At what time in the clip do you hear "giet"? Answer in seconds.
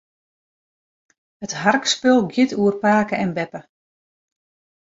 2.33-2.51